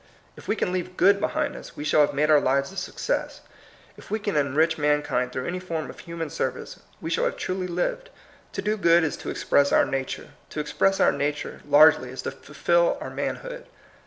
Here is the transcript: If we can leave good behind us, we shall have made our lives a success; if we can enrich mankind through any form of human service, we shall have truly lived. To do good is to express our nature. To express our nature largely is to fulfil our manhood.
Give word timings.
If 0.35 0.47
we 0.47 0.55
can 0.55 0.71
leave 0.71 0.97
good 0.97 1.19
behind 1.19 1.55
us, 1.55 1.75
we 1.77 1.83
shall 1.83 2.01
have 2.01 2.11
made 2.15 2.31
our 2.31 2.41
lives 2.41 2.71
a 2.71 2.75
success; 2.75 3.41
if 3.95 4.09
we 4.09 4.17
can 4.17 4.35
enrich 4.35 4.79
mankind 4.79 5.31
through 5.31 5.45
any 5.45 5.59
form 5.59 5.91
of 5.91 5.99
human 5.99 6.31
service, 6.31 6.79
we 6.99 7.11
shall 7.11 7.25
have 7.25 7.37
truly 7.37 7.67
lived. 7.67 8.09
To 8.53 8.63
do 8.63 8.77
good 8.77 9.03
is 9.03 9.15
to 9.17 9.29
express 9.29 9.71
our 9.71 9.85
nature. 9.85 10.29
To 10.49 10.59
express 10.59 10.99
our 10.99 11.11
nature 11.11 11.61
largely 11.67 12.09
is 12.09 12.23
to 12.23 12.31
fulfil 12.31 12.97
our 12.99 13.11
manhood. 13.11 13.67